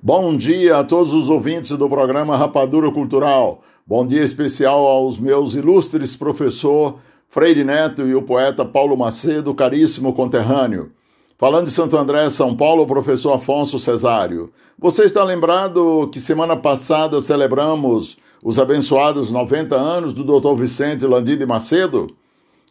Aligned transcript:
Bom 0.00 0.36
dia 0.36 0.78
a 0.78 0.84
todos 0.84 1.12
os 1.12 1.28
ouvintes 1.28 1.76
do 1.76 1.88
programa 1.88 2.36
Rapadura 2.36 2.88
Cultural. 2.92 3.62
Bom 3.84 4.06
dia 4.06 4.22
especial 4.22 4.86
aos 4.86 5.18
meus 5.18 5.56
ilustres 5.56 6.14
professor 6.14 7.00
Freire 7.28 7.64
Neto 7.64 8.06
e 8.06 8.14
o 8.14 8.22
poeta 8.22 8.64
Paulo 8.64 8.96
Macedo, 8.96 9.52
caríssimo 9.52 10.12
conterrâneo. 10.12 10.92
Falando 11.36 11.64
de 11.64 11.72
Santo 11.72 11.96
André, 11.96 12.30
São 12.30 12.56
Paulo, 12.56 12.86
professor 12.86 13.32
Afonso 13.32 13.76
Cesário. 13.76 14.52
Você 14.78 15.02
está 15.02 15.24
lembrado 15.24 16.08
que 16.12 16.20
semana 16.20 16.56
passada 16.56 17.20
celebramos 17.20 18.18
os 18.40 18.56
abençoados 18.56 19.32
90 19.32 19.74
anos 19.74 20.12
do 20.12 20.22
Dr. 20.22 20.54
Vicente 20.54 21.06
Landim 21.06 21.36
de 21.36 21.44
Macedo? 21.44 22.06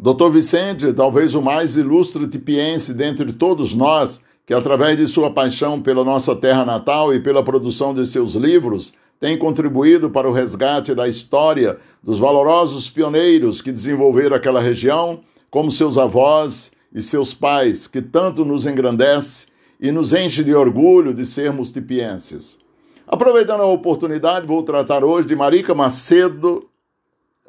Dr. 0.00 0.30
Vicente, 0.30 0.90
talvez 0.94 1.34
o 1.34 1.42
mais 1.42 1.76
ilustre 1.76 2.26
tipiense 2.26 2.94
dentre 2.94 3.30
todos 3.30 3.74
nós, 3.74 4.22
que 4.46 4.54
através 4.54 4.96
de 4.96 5.06
sua 5.06 5.30
paixão 5.30 5.80
pela 5.80 6.04
nossa 6.04 6.34
terra 6.34 6.64
natal 6.64 7.14
e 7.14 7.20
pela 7.20 7.42
produção 7.42 7.94
de 7.94 8.06
seus 8.06 8.34
livros, 8.34 8.92
tem 9.20 9.36
contribuído 9.36 10.08
para 10.08 10.28
o 10.28 10.32
resgate 10.32 10.94
da 10.94 11.06
história 11.06 11.78
dos 12.02 12.18
valorosos 12.18 12.88
pioneiros 12.88 13.60
que 13.60 13.70
desenvolveram 13.70 14.34
aquela 14.34 14.60
região, 14.60 15.20
como 15.50 15.70
seus 15.70 15.98
avós 15.98 16.72
e 16.92 17.02
seus 17.02 17.34
pais, 17.34 17.86
que 17.86 18.00
tanto 18.00 18.44
nos 18.44 18.66
engrandece 18.66 19.48
e 19.78 19.92
nos 19.92 20.14
enche 20.14 20.42
de 20.42 20.54
orgulho 20.54 21.12
de 21.12 21.24
sermos 21.24 21.70
tipienses. 21.70 22.58
Aproveitando 23.06 23.62
a 23.62 23.66
oportunidade, 23.66 24.46
vou 24.46 24.62
tratar 24.62 25.04
hoje 25.04 25.28
de 25.28 25.36
Marica 25.36 25.74
Macedo 25.74 26.68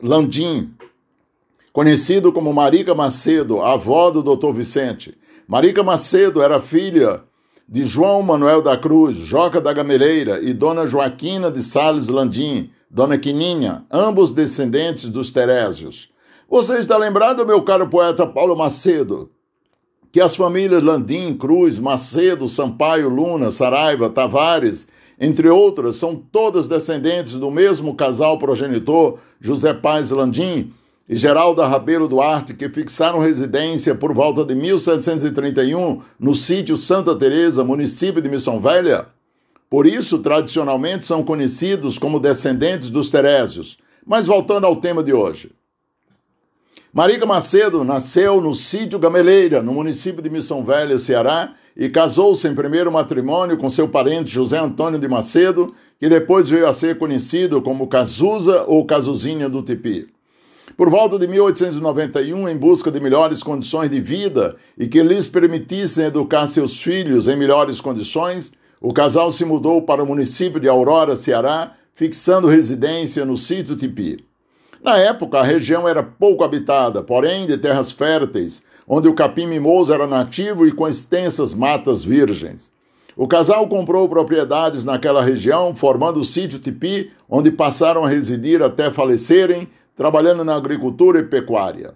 Landim, 0.01 0.73
conhecido 1.71 2.33
como 2.33 2.51
Marica 2.51 2.95
Macedo, 2.95 3.61
avó 3.61 4.09
do 4.11 4.23
Dr. 4.23 4.51
Vicente. 4.51 5.17
Marica 5.51 5.83
Macedo 5.83 6.41
era 6.41 6.61
filha 6.61 7.25
de 7.67 7.85
João 7.85 8.23
Manuel 8.23 8.61
da 8.61 8.77
Cruz, 8.77 9.17
Joca 9.17 9.59
da 9.59 9.73
Gameleira 9.73 10.39
e 10.41 10.53
Dona 10.53 10.87
Joaquina 10.87 11.51
de 11.51 11.61
Sales 11.61 12.07
Landim, 12.07 12.69
Dona 12.89 13.17
Quininha, 13.17 13.85
ambos 13.91 14.31
descendentes 14.31 15.09
dos 15.09 15.29
Terésios. 15.29 16.09
Você 16.49 16.79
está 16.79 16.95
lembrado, 16.95 17.45
meu 17.45 17.61
caro 17.63 17.89
poeta 17.89 18.25
Paulo 18.25 18.55
Macedo, 18.55 19.29
que 20.09 20.21
as 20.21 20.37
famílias 20.37 20.81
Landim, 20.81 21.33
Cruz, 21.33 21.77
Macedo, 21.79 22.47
Sampaio, 22.47 23.09
Luna, 23.09 23.51
Saraiva, 23.51 24.09
Tavares, 24.09 24.87
entre 25.19 25.49
outras, 25.49 25.97
são 25.97 26.15
todas 26.15 26.69
descendentes 26.69 27.33
do 27.33 27.51
mesmo 27.51 27.93
casal 27.93 28.39
progenitor, 28.39 29.19
José 29.41 29.73
Paz 29.73 30.11
Landim, 30.11 30.71
e 31.11 31.15
Geralda 31.17 31.67
Rabelo 31.67 32.07
Duarte, 32.07 32.53
que 32.53 32.69
fixaram 32.69 33.19
residência 33.19 33.93
por 33.93 34.13
volta 34.13 34.45
de 34.45 34.55
1731 34.55 35.99
no 36.17 36.33
sítio 36.33 36.77
Santa 36.77 37.13
Teresa, 37.13 37.65
município 37.65 38.21
de 38.21 38.29
Missão 38.29 38.61
Velha. 38.61 39.07
Por 39.69 39.85
isso, 39.85 40.19
tradicionalmente, 40.19 41.03
são 41.03 41.21
conhecidos 41.21 41.99
como 41.99 42.17
descendentes 42.17 42.89
dos 42.89 43.09
Terésios. 43.09 43.77
Mas 44.07 44.25
voltando 44.25 44.65
ao 44.65 44.77
tema 44.77 45.03
de 45.03 45.11
hoje. 45.11 45.51
Marica 46.93 47.25
Macedo 47.25 47.83
nasceu 47.83 48.39
no 48.39 48.53
sítio 48.53 48.97
Gameleira, 48.97 49.61
no 49.61 49.73
município 49.73 50.21
de 50.21 50.29
Missão 50.29 50.63
Velha, 50.63 50.97
Ceará, 50.97 51.55
e 51.75 51.89
casou-se 51.89 52.47
em 52.47 52.55
primeiro 52.55 52.89
matrimônio 52.89 53.57
com 53.57 53.69
seu 53.69 53.89
parente 53.89 54.31
José 54.31 54.59
Antônio 54.59 54.97
de 54.97 55.09
Macedo, 55.09 55.73
que 55.99 56.07
depois 56.07 56.47
veio 56.47 56.67
a 56.67 56.73
ser 56.73 56.97
conhecido 56.97 57.61
como 57.61 57.87
Cazuza 57.87 58.63
ou 58.65 58.85
Cazuzinha 58.85 59.49
do 59.49 59.61
Tipi. 59.61 60.07
Por 60.81 60.89
volta 60.89 61.19
de 61.19 61.27
1891, 61.27 62.49
em 62.49 62.57
busca 62.57 62.89
de 62.89 62.99
melhores 62.99 63.43
condições 63.43 63.87
de 63.87 64.01
vida 64.01 64.55
e 64.75 64.87
que 64.87 65.03
lhes 65.03 65.27
permitissem 65.27 66.05
educar 66.05 66.47
seus 66.47 66.81
filhos 66.81 67.27
em 67.27 67.35
melhores 67.35 67.79
condições, 67.79 68.51
o 68.81 68.91
casal 68.91 69.29
se 69.29 69.45
mudou 69.45 69.83
para 69.83 70.01
o 70.01 70.07
município 70.07 70.59
de 70.59 70.67
Aurora, 70.67 71.15
Ceará, 71.15 71.73
fixando 71.93 72.47
residência 72.47 73.23
no 73.23 73.37
sítio 73.37 73.75
Tipi. 73.75 74.25
Na 74.83 74.97
época, 74.97 75.37
a 75.37 75.43
região 75.43 75.87
era 75.87 76.01
pouco 76.01 76.43
habitada, 76.43 77.03
porém 77.03 77.45
de 77.45 77.59
terras 77.59 77.91
férteis, 77.91 78.63
onde 78.87 79.07
o 79.07 79.13
capim 79.13 79.45
mimoso 79.45 79.93
era 79.93 80.07
nativo 80.07 80.65
e 80.65 80.71
com 80.71 80.87
extensas 80.87 81.53
matas 81.53 82.03
virgens. 82.03 82.71
O 83.15 83.27
casal 83.27 83.67
comprou 83.67 84.09
propriedades 84.09 84.83
naquela 84.83 85.21
região, 85.21 85.75
formando 85.75 86.19
o 86.19 86.23
sítio 86.23 86.57
Tipi, 86.57 87.11
onde 87.29 87.51
passaram 87.51 88.03
a 88.03 88.09
residir 88.09 88.63
até 88.63 88.89
falecerem 88.89 89.67
trabalhando 89.95 90.43
na 90.43 90.55
agricultura 90.55 91.19
e 91.19 91.23
pecuária. 91.23 91.93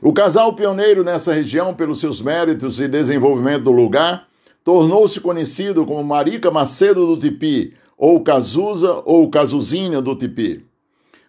O 0.00 0.12
casal 0.12 0.52
pioneiro 0.54 1.04
nessa 1.04 1.32
região, 1.32 1.74
pelos 1.74 2.00
seus 2.00 2.20
méritos 2.20 2.80
e 2.80 2.88
desenvolvimento 2.88 3.64
do 3.64 3.72
lugar, 3.72 4.26
tornou-se 4.64 5.20
conhecido 5.20 5.86
como 5.86 6.02
Marica 6.02 6.50
Macedo 6.50 7.06
do 7.06 7.16
Tipi, 7.16 7.74
ou 7.96 8.20
Cazuza 8.20 9.02
ou 9.04 9.30
Cazuzinha 9.30 10.00
do 10.00 10.16
Tipi. 10.16 10.66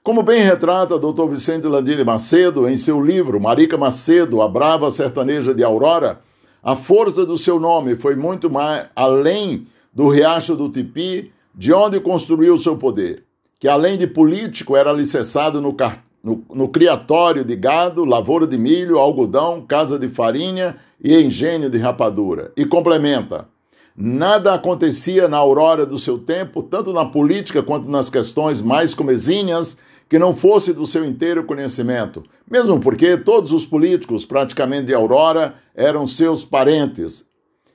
Como 0.02 0.24
bem 0.24 0.42
retrata 0.42 0.98
Dr. 0.98 1.30
Vicente 1.30 1.68
Landini 1.68 2.04
Macedo 2.04 2.68
em 2.68 2.76
seu 2.76 3.00
livro 3.00 3.40
Marica 3.40 3.78
Macedo, 3.78 4.42
a 4.42 4.48
brava 4.48 4.90
sertaneja 4.90 5.54
de 5.54 5.64
Aurora, 5.64 6.22
a 6.64 6.76
força 6.76 7.26
do 7.26 7.38
seu 7.38 7.60
nome 7.60 7.96
foi 7.96 8.16
muito 8.16 8.50
mais 8.50 8.88
além 8.96 9.68
do 9.94 10.10
riacho 10.10 10.56
do 10.56 10.70
Tipi, 10.70 11.32
de 11.54 11.72
onde 11.72 12.00
construiu 12.00 12.58
seu 12.58 12.76
poder 12.76 13.24
que 13.64 13.70
além 13.70 13.98
de 13.98 14.06
político 14.06 14.76
era 14.76 14.90
alicerçado 14.90 15.62
no, 15.62 15.74
no, 16.22 16.44
no 16.54 16.68
criatório 16.68 17.46
de 17.46 17.56
gado, 17.56 18.04
lavoura 18.04 18.46
de 18.46 18.58
milho, 18.58 18.98
algodão, 18.98 19.62
casa 19.66 19.98
de 19.98 20.10
farinha 20.10 20.76
e 21.02 21.16
engenho 21.16 21.70
de 21.70 21.78
rapadura. 21.78 22.52
E 22.58 22.66
complementa: 22.66 23.48
nada 23.96 24.54
acontecia 24.54 25.30
na 25.30 25.38
aurora 25.38 25.86
do 25.86 25.98
seu 25.98 26.20
tempo, 26.20 26.62
tanto 26.62 26.92
na 26.92 27.06
política 27.06 27.64
quanto 27.64 27.90
nas 27.90 28.10
questões 28.10 28.62
mais 28.62 28.94
comezinhas, 28.94 29.78
que 30.10 30.20
não 30.20 30.36
fosse 30.36 30.74
do 30.74 30.86
seu 30.86 31.06
inteiro 31.06 31.46
conhecimento, 31.46 32.22
mesmo 32.46 32.82
porque 32.82 33.16
todos 33.16 33.54
os 33.54 33.66
políticos, 33.66 34.26
praticamente 34.26 34.88
de 34.88 34.94
Aurora, 34.94 35.56
eram 35.74 36.06
seus 36.06 36.44
parentes, 36.44 37.26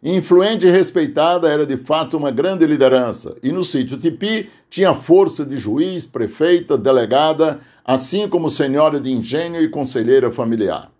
Influente 0.02 0.66
e 0.66 0.70
respeitada, 0.70 1.48
era 1.48 1.66
de 1.66 1.76
fato 1.76 2.16
uma 2.16 2.30
grande 2.30 2.64
liderança, 2.64 3.34
e 3.42 3.50
no 3.50 3.64
sítio 3.64 3.98
Tipi 3.98 4.48
tinha 4.70 4.94
força 4.94 5.44
de 5.44 5.58
juiz, 5.58 6.04
prefeita, 6.04 6.78
delegada, 6.78 7.58
assim 7.84 8.28
como 8.28 8.48
senhora 8.48 9.00
de 9.00 9.10
engenho 9.10 9.60
e 9.60 9.68
conselheira 9.68 10.30
familiar. 10.30 10.90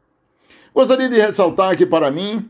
Gostaria 0.75 1.09
de 1.09 1.17
ressaltar 1.17 1.77
que, 1.77 1.87
para 1.87 2.11
mim, 2.11 2.49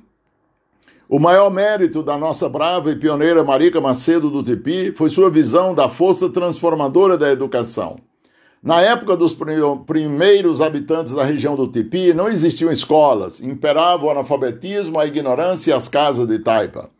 o 1.08 1.19
maior 1.19 1.50
mérito 1.50 2.03
da 2.03 2.16
nossa 2.16 2.48
brava 2.48 2.91
e 2.91 2.97
pioneira 2.97 3.44
Marica 3.44 3.81
Macedo 3.81 4.31
do 4.31 4.42
Tipi 4.42 4.92
foi 4.92 5.10
sua 5.10 5.31
visão 5.31 5.75
da 5.75 5.88
força 5.88 6.31
transformadora 6.31 7.19
da 7.19 7.31
educação. 7.31 7.98
Na 8.62 8.80
época 8.80 9.16
dos 9.16 9.36
primeiros 9.86 10.60
habitantes 10.60 11.14
da 11.14 11.24
região 11.24 11.54
do 11.54 11.69
Tipi, 11.69 12.12
não 12.12 12.28
existiam 12.28 12.72
escolas, 12.72 13.41
imperava 13.41 14.04
o 14.04 14.10
analfabetismo, 14.10 14.98
a 14.98 15.06
ignorância 15.06 15.70
e 15.70 15.74
as 15.74 15.88
casas 15.88 16.26
de 16.26 16.41
taipa. 16.41 16.91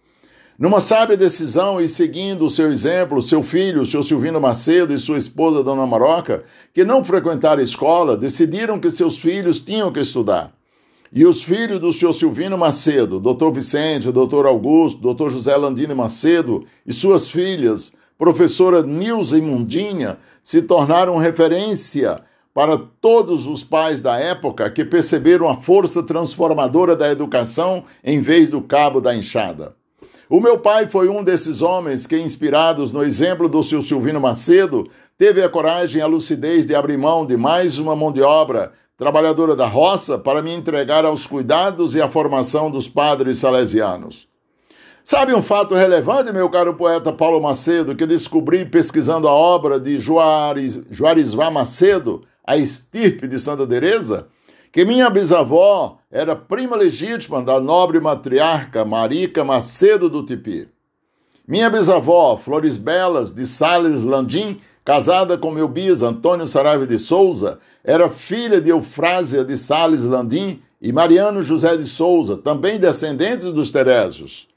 Numa 0.56 0.78
sábia 0.78 1.16
decisão 1.16 1.80
e 1.80 1.88
seguindo 1.88 2.44
o 2.44 2.50
seu 2.50 2.70
exemplo, 2.70 3.20
seu 3.20 3.42
filho, 3.42 3.86
seu 3.86 4.02
Silvino 4.04 4.41
Macedo 4.41 4.92
e 4.92 4.98
sua 4.98 5.19
esposa, 5.19 5.62
Dona 5.62 5.86
Maroca, 5.86 6.44
que 6.72 6.84
não 6.84 7.04
frequentaram 7.04 7.62
escola, 7.62 8.16
decidiram 8.16 8.78
que 8.78 8.90
seus 8.90 9.16
filhos 9.19 9.60
tinham 9.60 9.92
que 9.92 10.00
estudar. 10.00 10.52
E 11.12 11.25
os 11.25 11.42
filhos 11.42 11.80
do 11.80 11.92
seu 11.92 12.12
Silvino 12.12 12.58
Macedo, 12.58 13.19
Dr. 13.19 13.50
Vicente, 13.50 14.12
Dr. 14.12 14.46
Augusto, 14.46 15.00
Dr. 15.00 15.30
José 15.30 15.56
Landini 15.56 15.94
Macedo 15.94 16.64
e 16.86 16.92
suas 16.92 17.28
filhas, 17.28 17.92
professora 18.18 18.82
Nilza 18.82 19.40
Mundinha, 19.40 20.18
se 20.42 20.62
tornaram 20.62 21.16
referência 21.16 22.20
para 22.52 22.76
todos 23.00 23.46
os 23.46 23.62
pais 23.62 24.00
da 24.00 24.18
época 24.18 24.68
que 24.68 24.84
perceberam 24.84 25.48
a 25.48 25.60
força 25.60 26.02
transformadora 26.02 26.96
da 26.96 27.08
educação 27.08 27.84
em 28.02 28.18
vez 28.18 28.48
do 28.48 28.60
cabo 28.60 29.00
da 29.00 29.14
enxada. 29.14 29.76
O 30.28 30.40
meu 30.40 30.58
pai 30.58 30.86
foi 30.88 31.08
um 31.08 31.22
desses 31.22 31.62
homens 31.62 32.06
que, 32.06 32.19
inspirados 32.19 32.93
no 32.93 33.02
exemplo 33.02 33.48
do 33.48 33.62
seu 33.62 33.81
Silvino 33.81 34.20
Macedo, 34.20 34.84
teve 35.16 35.43
a 35.43 35.48
coragem 35.48 36.00
e 36.00 36.02
a 36.02 36.06
lucidez 36.06 36.66
de 36.66 36.75
abrir 36.75 36.98
mão 36.98 37.25
de 37.25 37.37
mais 37.37 37.78
uma 37.78 37.94
mão 37.96 38.12
de 38.12 38.20
obra 38.20 38.72
trabalhadora 38.96 39.54
da 39.54 39.66
roça 39.66 40.19
para 40.19 40.43
me 40.43 40.52
entregar 40.52 41.04
aos 41.04 41.25
cuidados 41.25 41.94
e 41.94 42.02
à 42.02 42.08
formação 42.08 42.69
dos 42.69 42.88
padres 42.88 43.38
salesianos. 43.38 44.26
Sabe 45.10 45.34
um 45.34 45.40
fato 45.40 45.75
relevante, 45.75 46.31
meu 46.34 46.50
caro 46.50 46.75
poeta 46.75 47.10
Paulo 47.10 47.40
Macedo, 47.40 47.96
que 47.96 48.05
descobri 48.05 48.66
pesquisando 48.66 49.26
a 49.26 49.32
obra 49.32 49.81
de 49.81 49.99
Juarez, 49.99 50.82
Juarizvá 50.90 51.50
Macedo, 51.50 52.26
A 52.46 52.58
Estirpe 52.58 53.26
de 53.26 53.38
Santa 53.38 53.66
Teresa? 53.66 54.28
Que 54.70 54.84
minha 54.84 55.08
bisavó 55.08 55.96
era 56.10 56.37
prima 56.37 56.76
legítima 56.76 57.40
da 57.40 57.58
nobre 57.58 57.99
matriarca 58.00 58.84
Marica 58.84 59.43
Macedo 59.43 60.10
do 60.10 60.26
Tipi. 60.26 60.69
Minha 61.46 61.70
bisavó, 61.70 62.37
Flores 62.37 62.76
Belas, 62.76 63.32
de 63.32 63.46
Sales 63.46 64.02
Landim, 64.02 64.60
casada 64.84 65.38
com 65.38 65.50
meu 65.50 65.69
bis 65.69 66.02
Antônio 66.02 66.46
Saraiva 66.46 66.87
de 66.87 66.99
Souza, 66.99 67.60
era 67.82 68.10
filha 68.10 68.60
de 68.60 68.69
Eufrásia 68.69 69.43
de 69.43 69.56
Sales 69.56 70.05
Landim 70.05 70.60
e 70.82 70.93
Mariano 70.93 71.40
José 71.40 71.78
de 71.78 71.84
Souza, 71.84 72.37
também 72.37 72.78
descendentes 72.78 73.50
dos 73.50 73.70
Terésios. 73.70 74.49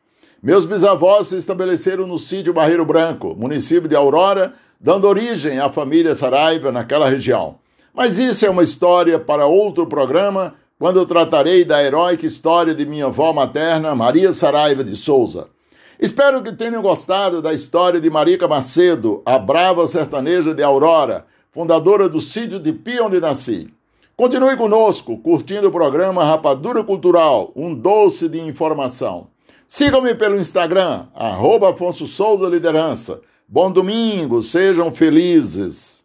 Meus 0.43 0.65
bisavós 0.65 1.27
se 1.27 1.37
estabeleceram 1.37 2.07
no 2.07 2.17
sítio 2.17 2.51
Barreiro 2.51 2.83
Branco, 2.83 3.35
município 3.37 3.87
de 3.87 3.95
Aurora, 3.95 4.53
dando 4.79 5.07
origem 5.07 5.59
à 5.59 5.71
família 5.71 6.15
Saraiva 6.15 6.71
naquela 6.71 7.07
região. 7.07 7.57
Mas 7.93 8.17
isso 8.17 8.43
é 8.43 8.49
uma 8.49 8.63
história 8.63 9.19
para 9.19 9.45
outro 9.45 9.85
programa, 9.85 10.55
quando 10.79 10.99
eu 10.99 11.05
tratarei 11.05 11.63
da 11.63 11.83
heróica 11.83 12.25
história 12.25 12.73
de 12.73 12.87
minha 12.87 13.05
avó 13.05 13.31
materna, 13.31 13.93
Maria 13.93 14.33
Saraiva 14.33 14.83
de 14.83 14.95
Souza. 14.95 15.47
Espero 15.99 16.41
que 16.41 16.51
tenham 16.51 16.81
gostado 16.81 17.39
da 17.39 17.53
história 17.53 18.01
de 18.01 18.09
Marica 18.09 18.47
Macedo, 18.47 19.21
a 19.23 19.37
brava 19.37 19.85
sertaneja 19.85 20.55
de 20.55 20.63
Aurora, 20.63 21.27
fundadora 21.51 22.09
do 22.09 22.19
sítio 22.19 22.59
de 22.59 22.73
Pia 22.73 23.03
onde 23.03 23.19
nasci. 23.19 23.71
Continue 24.17 24.57
conosco, 24.57 25.19
curtindo 25.19 25.67
o 25.67 25.71
programa 25.71 26.23
Rapadura 26.23 26.83
Cultural, 26.83 27.51
um 27.55 27.75
doce 27.75 28.27
de 28.27 28.41
informação. 28.41 29.27
Sigam-me 29.73 30.13
pelo 30.13 30.37
Instagram, 30.37 31.07
arroba 31.15 31.69
Afonso 31.69 32.05
Souza 32.05 32.49
Liderança. 32.49 33.21
Bom 33.47 33.71
domingo, 33.71 34.41
sejam 34.41 34.91
felizes. 34.91 36.00